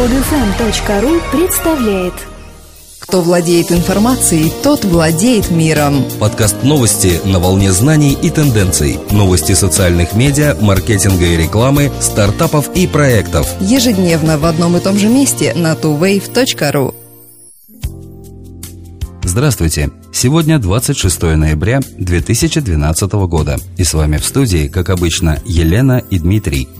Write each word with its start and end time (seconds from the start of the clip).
Podfm.ru 0.00 1.20
представляет 1.30 2.14
Кто 3.00 3.20
владеет 3.20 3.70
информацией, 3.70 4.50
тот 4.62 4.82
владеет 4.82 5.50
миром. 5.50 6.06
Подкаст 6.18 6.62
новости 6.62 7.20
на 7.26 7.38
волне 7.38 7.70
знаний 7.70 8.14
и 8.14 8.30
тенденций. 8.30 8.98
Новости 9.10 9.52
социальных 9.52 10.14
медиа, 10.14 10.56
маркетинга 10.58 11.26
и 11.26 11.36
рекламы, 11.36 11.92
стартапов 12.00 12.74
и 12.74 12.86
проектов. 12.86 13.46
Ежедневно 13.60 14.38
в 14.38 14.46
одном 14.46 14.78
и 14.78 14.80
том 14.80 14.96
же 14.96 15.06
месте 15.06 15.52
на 15.52 15.74
tuwave.ru. 15.74 16.94
Здравствуйте! 19.22 19.90
Сегодня 20.14 20.58
26 20.58 21.22
ноября 21.22 21.80
2012 21.98 23.12
года. 23.28 23.58
И 23.76 23.84
с 23.84 23.92
вами 23.92 24.16
в 24.16 24.24
студии, 24.24 24.66
как 24.68 24.88
обычно, 24.88 25.42
Елена 25.44 26.02
и 26.08 26.18
Дмитрий– 26.18 26.70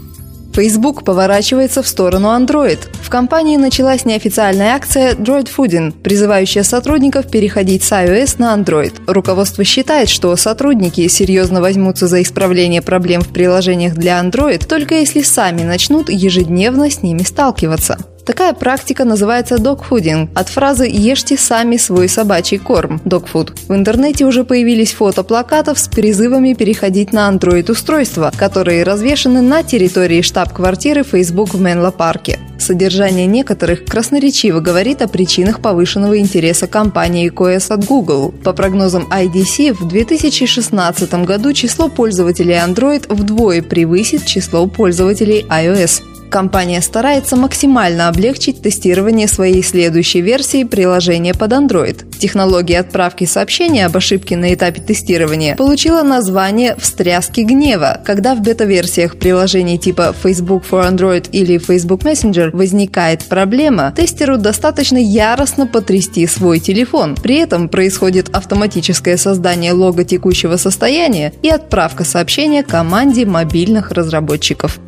Facebook 0.52 1.04
поворачивается 1.04 1.82
в 1.82 1.88
сторону 1.88 2.28
Android. 2.28 2.78
В 3.02 3.08
компании 3.10 3.56
началась 3.56 4.04
неофициальная 4.04 4.74
акция 4.74 5.14
Droid 5.14 5.48
Fooding, 5.56 5.92
призывающая 5.92 6.62
сотрудников 6.62 7.30
переходить 7.30 7.84
с 7.84 7.92
iOS 7.92 8.36
на 8.38 8.54
Android. 8.54 8.92
Руководство 9.06 9.64
считает, 9.64 10.08
что 10.08 10.34
сотрудники 10.36 11.06
серьезно 11.08 11.60
возьмутся 11.60 12.06
за 12.06 12.22
исправление 12.22 12.82
проблем 12.82 13.22
в 13.22 13.28
приложениях 13.28 13.94
для 13.94 14.20
Android 14.20 14.66
только 14.66 14.96
если 14.96 15.22
сами 15.22 15.62
начнут 15.62 16.10
ежедневно 16.10 16.90
с 16.90 17.02
ними 17.02 17.22
сталкиваться. 17.22 17.98
Такая 18.24 18.52
практика 18.52 19.04
называется 19.04 19.58
догфудинг 19.58 20.30
от 20.34 20.48
фразы 20.48 20.86
«ешьте 20.86 21.36
сами 21.36 21.76
свой 21.76 22.08
собачий 22.08 22.58
корм»– 22.58 23.00
dogfood. 23.04 23.52
В 23.68 23.74
интернете 23.74 24.24
уже 24.24 24.44
появились 24.44 24.92
фото 24.92 25.22
плакатов 25.22 25.78
с 25.78 25.88
призывами 25.88 26.54
переходить 26.54 27.12
на 27.12 27.30
Android-устройства, 27.30 28.32
которые 28.36 28.82
развешаны 28.82 29.40
на 29.40 29.62
территории 29.62 30.22
штаб-квартиры 30.22 31.02
Facebook 31.02 31.54
в 31.54 31.60
Менло-парке. 31.60 32.38
Содержание 32.58 33.26
некоторых 33.26 33.86
красноречиво 33.86 34.60
говорит 34.60 35.00
о 35.00 35.08
причинах 35.08 35.60
повышенного 35.60 36.18
интереса 36.18 36.66
компании 36.66 37.32
iOS 37.32 37.72
от 37.72 37.86
Google. 37.86 38.34
По 38.44 38.52
прогнозам 38.52 39.08
IDC, 39.10 39.72
в 39.72 39.88
2016 39.88 41.12
году 41.24 41.52
число 41.54 41.88
пользователей 41.88 42.54
Android 42.54 43.06
вдвое 43.08 43.62
превысит 43.62 44.26
число 44.26 44.66
пользователей 44.66 45.46
iOS. 45.48 46.02
Компания 46.30 46.80
старается 46.80 47.34
максимально 47.34 48.08
облегчить 48.08 48.62
тестирование 48.62 49.26
своей 49.26 49.64
следующей 49.64 50.20
версии 50.20 50.62
приложения 50.62 51.34
под 51.34 51.52
Android. 51.52 52.08
Технология 52.18 52.78
отправки 52.78 53.24
сообщения 53.24 53.84
об 53.86 53.96
ошибке 53.96 54.36
на 54.36 54.54
этапе 54.54 54.80
тестирования 54.80 55.56
получила 55.56 56.02
название 56.02 56.76
«встряски 56.76 57.40
гнева», 57.40 58.00
когда 58.04 58.36
в 58.36 58.42
бета-версиях 58.42 59.16
приложений 59.16 59.78
типа 59.78 60.14
Facebook 60.22 60.62
for 60.70 60.88
Android 60.88 61.28
или 61.32 61.58
Facebook 61.58 62.02
Messenger 62.02 62.50
возникает 62.56 63.24
проблема, 63.24 63.92
тестеру 63.96 64.38
достаточно 64.38 64.98
яростно 64.98 65.66
потрясти 65.66 66.28
свой 66.28 66.60
телефон. 66.60 67.16
При 67.20 67.38
этом 67.38 67.68
происходит 67.68 68.28
автоматическое 68.28 69.16
создание 69.16 69.72
лога 69.72 70.04
текущего 70.04 70.56
состояния 70.56 71.32
и 71.42 71.48
отправка 71.48 72.04
сообщения 72.04 72.62
команде 72.62 73.26
мобильных 73.26 73.90
разработчиков. 73.90 74.78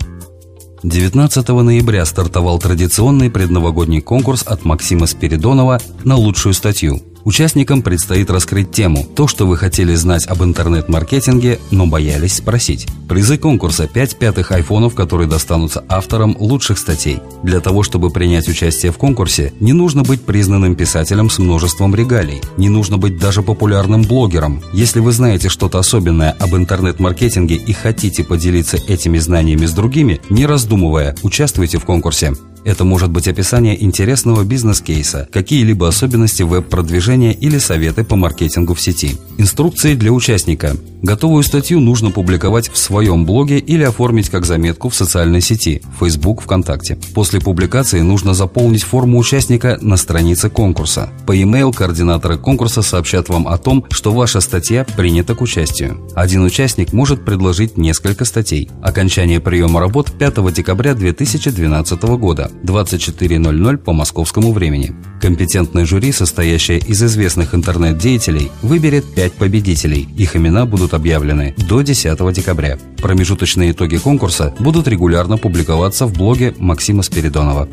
19 0.83 1.49
ноября 1.49 2.05
стартовал 2.05 2.59
традиционный 2.59 3.31
предновогодний 3.31 4.01
конкурс 4.01 4.43
от 4.43 4.65
Максима 4.65 5.07
Спиридонова 5.07 5.81
на 6.05 6.17
лучшую 6.17 6.55
статью– 6.55 7.01
Участникам 7.25 7.83
предстоит 7.83 8.31
раскрыть 8.31 8.73
тему 8.73 9.07
«То, 9.15 9.29
что 9.29 9.47
вы 9.47 9.57
хотели 9.57 9.95
знать 9.95 10.27
об 10.27 10.43
интернет-маркетинге, 10.43 11.61
но 11.71 11.87
боялись 11.87 12.37
спросить». 12.37 12.87
Призы 13.09 13.39
конкурса 13.39 13.87
5 13.87 14.19
пятых 14.19 14.51
айфонов, 14.51 14.95
которые 14.95 15.29
достанутся 15.29 15.85
авторам 15.89 16.37
лучших 16.39 16.79
статей. 16.79 17.21
Для 17.43 17.61
того, 17.61 17.83
чтобы 17.83 18.11
принять 18.11 18.49
участие 18.49 18.91
в 18.91 18.99
конкурсе, 18.99 19.53
не 19.61 19.73
нужно 19.73 20.03
быть 20.03 20.23
признанным 20.23 20.75
писателем 20.75 21.31
с 21.31 21.39
множеством 21.39 21.95
регалий. 21.95 22.41
Не 22.57 22.69
нужно 22.69 22.99
быть 22.99 23.19
даже 23.19 23.43
популярным 23.43 24.03
блогером. 24.03 24.63
Если 24.73 25.01
вы 25.01 25.13
знаете 25.13 25.49
что-то 25.49 25.79
особенное 25.79 26.33
об 26.39 26.57
интернет-маркетинге 26.57 27.55
и 27.55 27.73
хотите 27.73 28.25
поделиться 28.25 28.79
этими 28.89 29.19
знаниями 29.19 29.67
с 29.67 29.73
другими, 29.73 30.21
не 30.31 30.47
раздумывая, 30.47 31.15
участвуйте 31.23 31.79
в 31.79 31.85
конкурсе. 31.85 32.33
Это 32.65 32.85
может 32.85 33.11
быть 33.11 33.29
описание 33.29 33.83
интересного 33.83 34.45
бизнес-кейса, 34.45 35.29
какие-либо 35.33 35.89
особенности 35.89 36.43
веб-продвижения 36.43 37.33
или 37.33 37.59
советы 37.59 38.05
по 38.05 38.17
маркетингу 38.17 38.75
в 38.75 38.81
сети. 38.81 39.17
Инструкции 39.39 39.95
для 39.95 40.13
участника. 40.13 40.77
Готовую 41.03 41.43
статью 41.43 41.81
нужно 41.81 42.13
публиковать 42.13 42.71
в 42.71 42.79
своем 42.79 43.27
блоге 43.27 43.59
или 43.59 43.83
оформить 43.83 44.31
как 44.31 44.47
заметку 44.47 44.89
в 44.89 44.95
социальной 44.95 45.41
сети 45.41 45.83
Facebook, 45.99 46.43
ВКонтакте. 46.43 46.97
После 47.13 47.41
публикации 47.41 48.01
нужно 48.01 48.35
заполнить 48.35 48.85
форму 48.85 49.19
участника 49.19 49.79
на 49.81 49.97
странице 49.97 50.49
конкурса. 50.49 51.11
По 51.27 51.33
e-mail 51.33 51.75
координаторы 51.75 52.39
конкурса 52.39 52.83
сообщат 52.83 53.29
вам 53.29 53.49
о 53.49 53.59
том, 53.59 53.85
что 53.91 54.13
ваша 54.13 54.41
статья 54.41 54.87
принята 54.97 55.35
к 55.35 55.41
участию. 55.41 56.09
Один 56.15 56.45
участник 56.45 56.93
может 56.93 57.25
предложить 57.25 57.77
несколько 57.77 58.25
статей. 58.25 58.71
Окончание 58.81 59.41
приема 59.41 59.81
работ 59.81 60.13
5 60.17 60.55
декабря 60.55 60.95
2012 60.95 62.03
года, 62.03 62.52
24.00 62.63 63.77
по 63.79 63.93
московскому 63.93 64.53
времени. 64.53 64.95
Компетентное 65.21 65.85
жюри, 65.85 66.13
состоящее 66.13 66.79
из 66.79 67.03
известных 67.03 67.55
интернет-деятелей, 67.55 68.51
выберет 68.63 69.05
5 69.15 69.33
победителей. 69.35 70.09
Их 70.17 70.37
имена 70.37 70.67
будут 70.67 70.95
объявлены 70.95 71.55
до 71.69 71.83
10 71.83 72.33
декабря. 72.33 72.79
Промежуточные 72.99 73.73
итоги 73.73 73.97
конкурса 73.97 74.55
будут 74.59 74.89
регулярно 74.89 75.39
публиковаться 75.39 76.07
в 76.07 76.13
блоге 76.13 76.55
Максима 76.59 77.03
Спиридонова. 77.03 77.69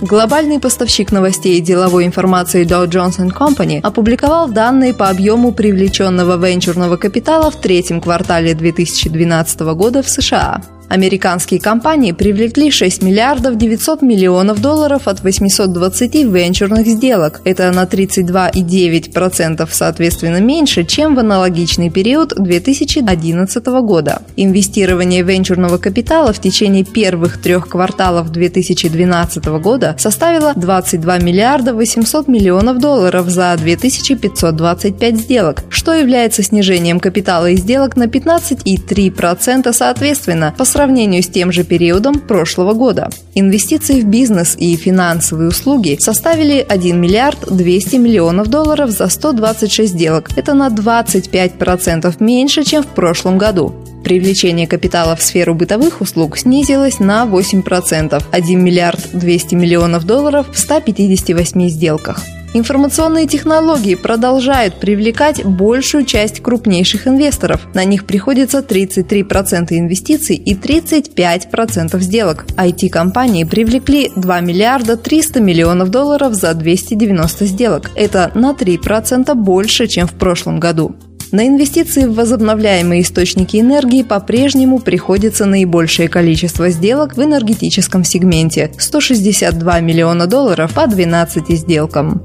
Глобальный 0.00 0.58
поставщик 0.58 1.12
новостей 1.12 1.58
и 1.58 1.60
деловой 1.60 2.06
информации 2.06 2.64
Dow 2.64 2.86
Jones 2.86 3.18
Company 3.36 3.80
опубликовал 3.82 4.48
данные 4.48 4.94
по 4.94 5.10
объему 5.10 5.52
привлеченного 5.52 6.42
венчурного 6.42 6.96
капитала 6.96 7.50
в 7.50 7.56
третьем 7.56 8.00
квартале 8.00 8.54
2012 8.54 9.60
года 9.60 10.02
в 10.02 10.08
США. 10.08 10.62
Американские 10.90 11.60
компании 11.60 12.10
привлекли 12.10 12.72
6 12.72 13.02
миллиардов 13.04 13.56
900 13.56 14.02
миллионов 14.02 14.60
долларов 14.60 15.06
от 15.06 15.22
820 15.22 16.14
венчурных 16.24 16.84
сделок. 16.84 17.40
Это 17.44 17.70
на 17.70 17.84
32,9% 17.84 19.68
соответственно 19.70 20.40
меньше, 20.40 20.82
чем 20.82 21.14
в 21.14 21.20
аналогичный 21.20 21.90
период 21.90 22.34
2011 22.36 23.66
года. 23.84 24.22
Инвестирование 24.34 25.22
венчурного 25.22 25.78
капитала 25.78 26.32
в 26.32 26.40
течение 26.40 26.82
первых 26.82 27.40
трех 27.40 27.68
кварталов 27.68 28.32
2012 28.32 29.44
года 29.62 29.94
составило 29.96 30.54
22 30.56 31.18
миллиарда 31.18 31.72
800 31.72 32.26
миллионов 32.26 32.78
долларов 32.78 33.28
за 33.28 33.56
2525 33.56 35.16
сделок, 35.16 35.62
что 35.68 35.94
является 35.94 36.42
снижением 36.42 36.98
капитала 36.98 37.48
и 37.48 37.54
сделок 37.54 37.94
на 37.94 38.06
15,3% 38.06 39.72
соответственно 39.72 40.52
по 40.58 40.64
сравнению 40.64 40.79
сравнению 40.80 41.22
с 41.22 41.28
тем 41.28 41.52
же 41.52 41.62
периодом 41.62 42.18
прошлого 42.18 42.72
года. 42.72 43.10
Инвестиции 43.34 44.00
в 44.00 44.06
бизнес 44.06 44.56
и 44.58 44.76
финансовые 44.76 45.50
услуги 45.50 45.98
составили 46.00 46.64
1 46.66 46.98
миллиард 46.98 47.54
200 47.54 47.96
миллионов 47.96 48.48
долларов 48.48 48.88
за 48.88 49.08
126 49.08 49.92
сделок. 49.92 50.30
Это 50.36 50.54
на 50.54 50.68
25% 50.68 52.14
меньше, 52.20 52.64
чем 52.64 52.82
в 52.82 52.86
прошлом 52.86 53.36
году. 53.36 53.74
Привлечение 54.04 54.66
капитала 54.66 55.14
в 55.16 55.22
сферу 55.22 55.54
бытовых 55.54 56.00
услуг 56.00 56.38
снизилось 56.38 56.98
на 56.98 57.26
8%, 57.26 58.22
1 58.30 58.64
миллиард 58.64 59.10
200 59.12 59.54
миллионов 59.56 60.06
долларов 60.06 60.46
в 60.50 60.58
158 60.58 61.68
сделках. 61.68 62.24
Информационные 62.52 63.28
технологии 63.28 63.94
продолжают 63.94 64.74
привлекать 64.74 65.44
большую 65.44 66.04
часть 66.04 66.40
крупнейших 66.42 67.06
инвесторов. 67.06 67.68
На 67.74 67.84
них 67.84 68.06
приходится 68.06 68.58
33% 68.58 69.68
инвестиций 69.70 70.34
и 70.34 70.54
35% 70.56 72.00
сделок. 72.00 72.46
IT-компании 72.56 73.44
привлекли 73.44 74.10
2 74.16 74.40
миллиарда 74.40 74.96
300 74.96 75.40
миллионов 75.40 75.90
долларов 75.90 76.34
за 76.34 76.52
290 76.54 77.46
сделок. 77.46 77.90
Это 77.94 78.32
на 78.34 78.50
3% 78.50 79.32
больше, 79.34 79.86
чем 79.86 80.08
в 80.08 80.14
прошлом 80.14 80.58
году. 80.58 80.96
На 81.32 81.46
инвестиции 81.46 82.06
в 82.06 82.14
возобновляемые 82.14 83.02
источники 83.02 83.56
энергии 83.58 84.02
по-прежнему 84.02 84.80
приходится 84.80 85.46
наибольшее 85.46 86.08
количество 86.08 86.70
сделок 86.70 87.16
в 87.16 87.22
энергетическом 87.22 88.02
сегменте– 88.02 88.72
162 88.78 89.80
миллиона 89.80 90.26
долларов 90.26 90.72
по 90.74 90.86
12 90.88 91.50
сделкам 91.50 92.22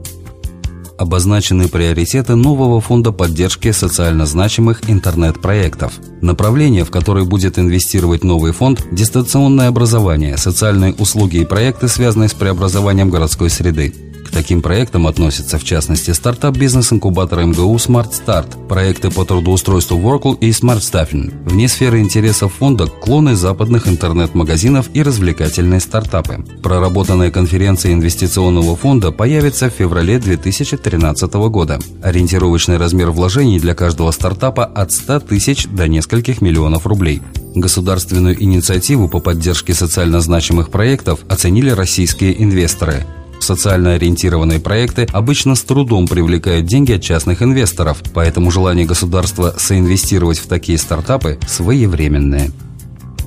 обозначены 0.98 1.68
приоритеты 1.68 2.36
нового 2.36 2.80
фонда 2.80 3.12
поддержки 3.12 3.72
социально 3.72 4.26
значимых 4.26 4.90
интернет-проектов. 4.90 5.94
Направление, 6.22 6.86
в 6.86 6.90
которое 6.92 7.26
будет 7.26 7.60
инвестировать 7.60 8.24
новый 8.24 8.54
фонд– 8.54 8.86
дистанционное 8.92 9.68
образование, 9.68 10.38
социальные 10.38 10.94
услуги 10.94 11.38
и 11.38 11.46
проекты, 11.46 11.88
связанные 11.88 12.30
с 12.30 12.34
преобразованием 12.34 13.10
городской 13.10 13.50
среды 13.50 13.94
таким 14.36 14.62
проектам 14.62 15.08
относятся, 15.08 15.58
в 15.58 15.64
частности, 15.64 16.12
стартап 16.12 16.58
бизнес-инкубатора 16.58 17.46
МГУ 17.46 17.78
Smart 17.78 18.12
Start, 18.12 18.68
проекты 18.68 19.10
по 19.10 19.24
трудоустройству 19.24 19.98
Workl 19.98 20.38
и 20.40 20.50
Smart 20.50 20.80
Staffing. 20.80 21.50
Вне 21.50 21.70
сферы 21.70 22.02
интересов 22.02 22.54
фонда– 22.54 22.86
клоны 23.02 23.38
западных 23.38 23.88
интернет-магазинов 23.88 24.90
и 24.94 25.04
развлекательные 25.04 25.80
стартапы. 25.80 26.44
Проработанная 26.62 27.32
конференция 27.32 27.94
инвестиционного 27.94 28.76
фонда 28.76 29.14
появится 29.14 29.70
в 29.70 29.74
феврале 29.74 30.20
2013 30.20 31.34
года. 31.50 31.80
Ориентировочный 32.04 32.76
размер 32.76 33.12
вложений 33.12 33.62
для 33.62 33.74
каждого 33.74 34.12
стартапа 34.12 34.66
от 34.66 34.92
100 34.92 35.22
тысяч 35.22 35.66
до 35.68 35.88
нескольких 35.88 36.42
миллионов 36.42 36.86
рублей. 36.86 37.22
Государственную 37.56 38.44
инициативу 38.44 39.08
по 39.08 39.22
поддержке 39.22 39.74
социально 39.74 40.20
значимых 40.20 40.72
проектов 40.72 41.22
оценили 41.30 41.70
российские 41.70 42.44
инвесторы. 42.44 43.06
Социально 43.46 43.94
ориентированные 43.94 44.60
проекты 44.60 45.08
обычно 45.14 45.54
с 45.54 45.62
трудом 45.62 46.08
привлекают 46.08 46.66
деньги 46.66 46.94
от 46.94 47.04
частных 47.04 47.44
инвесторов, 47.44 48.02
поэтому 48.12 48.50
желание 48.50 48.88
государства 48.88 49.54
соинвестировать 49.56 50.40
в 50.40 50.48
такие 50.48 50.80
стартапы 50.80 51.38
своевременное. 51.48 52.50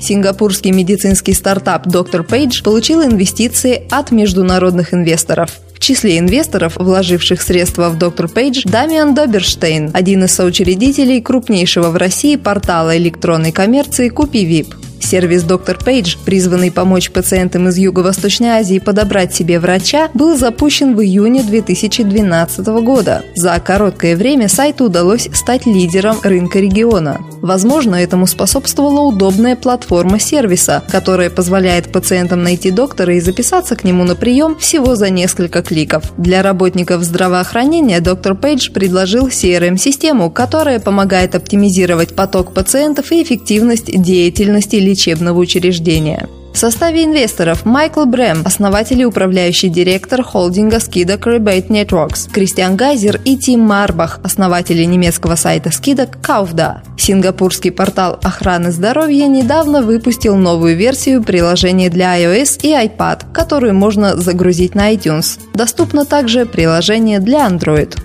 Сингапурский 0.01 0.73
медицинский 0.73 1.35
стартап 1.35 1.87
Dr. 1.87 2.27
Page 2.27 2.65
получил 2.65 3.05
инвестиции 3.05 3.87
от 3.93 4.11
международных 4.11 4.93
инвесторов. 4.93 5.53
В 5.73 5.79
числе 5.79 6.19
инвесторов, 6.19 6.75
вложивших 6.75 7.41
средства 7.41 7.89
в 7.89 7.97
Dr. 7.97 8.29
Page, 8.29 8.69
Дамиан 8.69 9.15
Доберштейн, 9.15 9.93
один 9.95 10.25
из 10.25 10.33
соучредителей 10.33 11.23
крупнейшего 11.23 11.91
в 11.91 11.97
России 11.97 12.35
портала 12.35 12.97
электронной 12.97 13.53
коммерции 13.53 14.09
«Купи-ВИП». 14.09 14.75
Сервис 15.09 15.43
«Доктор 15.43 15.79
Пейдж», 15.83 16.17
призванный 16.23 16.71
помочь 16.71 17.11
пациентам 17.11 17.67
из 17.69 17.79
Юго-Восточной 17.79 18.49
Азии 18.49 18.79
подобрать 18.79 19.35
себе 19.35 19.59
врача, 19.59 20.11
был 20.13 20.37
запущен 20.37 20.95
в 20.95 21.01
июне 21.01 21.43
2012 21.43 22.67
года. 22.83 23.23
За 23.35 23.59
короткое 23.59 24.17
время 24.17 24.49
сайту 24.49 24.85
удалось 24.85 25.31
стать 25.33 25.65
лидером 25.65 26.19
рынка 26.23 26.59
региона. 26.59 27.21
Возможно, 27.41 27.95
этому 27.95 28.27
способствовала 28.27 29.01
удобная 29.01 29.57
платформа 29.57 30.21
сервиса, 30.21 30.83
которая 30.91 31.31
позволяет 31.31 31.91
пациентам 31.91 32.43
найти 32.43 32.71
доктора 32.71 33.15
и 33.15 33.21
записаться 33.21 33.77
к 33.77 33.85
нему 33.85 34.05
на 34.05 34.15
прием 34.15 34.59
всего 34.59 34.95
за 34.95 35.09
несколько 35.09 35.63
кликов. 35.63 36.13
Для 36.19 36.43
работников 36.43 37.03
здравоохранения 37.03 38.01
доктор 38.01 38.35
Пейдж 38.35 38.71
предложил 38.71 39.29
CRM-систему, 39.29 40.31
которая 40.31 40.81
помогает 40.81 41.35
оптимизировать 41.35 42.15
поток 42.15 42.53
пациентов 42.53 43.11
и 43.11 43.23
эффективность 43.23 43.87
деятельности 43.87 44.77
лечебного 44.99 45.39
учреждения. 45.39 46.29
В 46.53 46.59
составе 46.59 47.05
инвесторов 47.05 47.65
Майкл 47.65 48.05
Брэм, 48.05 48.43
основатель 48.45 49.01
и 49.01 49.05
управляющий 49.05 49.69
директор 49.69 50.25
холдинга 50.25 50.81
скидок 50.81 51.29
Rebate 51.29 51.69
Networks, 51.69 52.29
Кристиан 52.33 52.75
Гайзер 52.75 53.21
и 53.25 53.37
Тим 53.37 53.61
Марбах, 53.61 54.19
основатели 54.25 54.83
немецкого 54.83 55.37
сайта 55.37 55.71
скидок 55.71 56.19
Kaufda. 56.21 56.79
Сингапурский 56.97 57.71
портал 57.71 58.19
охраны 58.25 58.73
здоровья 58.73 59.29
недавно 59.29 59.83
выпустил 59.83 60.35
новую 60.35 60.77
версию 60.77 61.23
приложения 61.23 61.91
для 61.91 62.21
iOS 62.21 62.59
и 62.63 62.73
iPad, 62.73 63.33
которую 63.33 63.75
можно 63.75 64.17
загрузить 64.17 64.75
на 64.75 64.93
iTunes. 64.93 65.39
Доступно 65.55 66.05
также 66.05 66.45
приложение 66.45 67.21
для 67.21 67.47
Android 67.47 67.97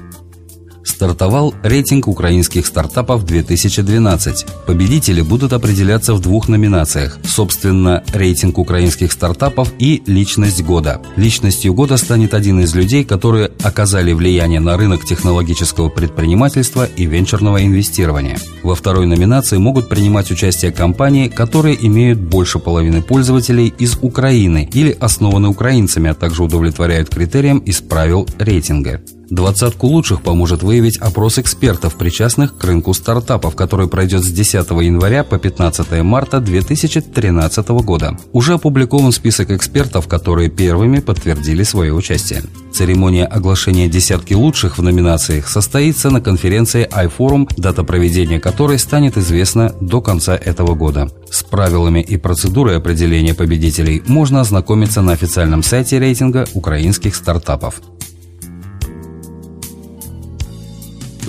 стартовал 0.83 1.53
рейтинг 1.63 2.07
украинских 2.07 2.65
стартапов 2.65 3.25
2012. 3.25 4.45
Победители 4.67 5.21
будут 5.21 5.53
определяться 5.53 6.13
в 6.13 6.21
двух 6.21 6.47
номинациях. 6.47 7.17
Собственно, 7.23 8.03
рейтинг 8.13 8.57
украинских 8.57 9.11
стартапов 9.11 9.71
и 9.79 10.03
личность 10.05 10.63
года. 10.63 11.01
Личностью 11.15 11.73
года 11.73 11.97
станет 11.97 12.33
один 12.33 12.59
из 12.61 12.75
людей, 12.75 13.03
которые 13.03 13.51
оказали 13.63 14.13
влияние 14.13 14.59
на 14.59 14.77
рынок 14.77 15.05
технологического 15.05 15.89
предпринимательства 15.89 16.85
и 16.85 17.05
венчурного 17.05 17.63
инвестирования. 17.63 18.37
Во 18.63 18.75
второй 18.75 19.05
номинации 19.05 19.57
могут 19.57 19.89
принимать 19.89 20.31
участие 20.31 20.71
компании, 20.71 21.27
которые 21.27 21.77
имеют 21.85 22.19
больше 22.19 22.59
половины 22.59 23.01
пользователей 23.01 23.73
из 23.77 23.97
Украины 24.01 24.69
или 24.73 24.95
основаны 24.99 25.49
украинцами, 25.49 26.09
а 26.09 26.13
также 26.13 26.43
удовлетворяют 26.43 27.09
критериям 27.09 27.59
из 27.59 27.81
правил 27.81 28.27
рейтинга. 28.37 29.01
Двадцатку 29.33 29.87
лучших 29.87 30.21
поможет 30.21 30.61
выявить 30.61 30.99
опрос 30.99 31.39
экспертов, 31.39 31.95
причастных 31.95 32.55
к 32.55 32.63
рынку 32.63 32.93
стартапов, 32.93 33.55
который 33.55 33.87
пройдет 33.87 34.21
с 34.21 34.27
10 34.27 34.69
января 34.69 35.23
по 35.23 35.39
15 35.39 36.03
марта 36.03 36.39
2013 36.39 37.67
года. 37.69 38.15
Уже 38.31 38.53
опубликован 38.53 39.11
список 39.11 39.49
экспертов, 39.49 40.07
которые 40.07 40.51
первыми 40.51 40.99
подтвердили 40.99 41.63
свое 41.63 41.95
участие. 41.95 42.43
Церемония 42.71 43.25
оглашения 43.25 43.87
десятки 43.87 44.35
лучших 44.35 44.77
в 44.77 44.83
номинациях 44.83 45.49
состоится 45.49 46.11
на 46.11 46.21
конференции 46.21 46.87
iForum, 46.87 47.51
дата 47.57 47.83
проведения 47.83 48.39
которой 48.39 48.77
станет 48.77 49.17
известна 49.17 49.73
до 49.81 49.99
конца 49.99 50.35
этого 50.35 50.75
года. 50.75 51.09
С 51.31 51.41
правилами 51.41 52.01
и 52.01 52.17
процедурой 52.17 52.77
определения 52.77 53.33
победителей 53.33 54.03
можно 54.05 54.41
ознакомиться 54.41 55.01
на 55.01 55.13
официальном 55.13 55.63
сайте 55.63 55.97
рейтинга 55.97 56.45
украинских 56.53 57.15
стартапов. 57.15 57.81